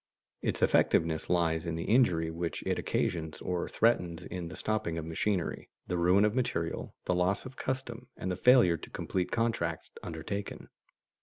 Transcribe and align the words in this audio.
Its 0.41 0.63
effectiveness 0.63 1.29
lies 1.29 1.67
in 1.67 1.75
the 1.75 1.83
injury 1.83 2.31
which 2.31 2.63
it 2.65 2.79
occasions 2.79 3.39
or 3.39 3.69
threatens 3.69 4.23
in 4.23 4.47
the 4.47 4.55
stopping 4.55 4.97
of 4.97 5.05
machinery, 5.05 5.69
the 5.85 5.95
ruin 5.95 6.25
of 6.25 6.33
material, 6.33 6.95
the 7.05 7.13
loss 7.13 7.45
of 7.45 7.55
custom, 7.55 8.07
and 8.17 8.31
the 8.31 8.35
failure 8.35 8.77
to 8.77 8.89
complete 8.89 9.29
contracts 9.31 9.91
undertaken. 10.01 10.69